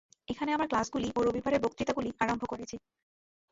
[0.27, 2.75] এখানে আমার ক্লাসগুলি ও রবিবারের বক্তৃতাগুলি আরম্ভ করেছি।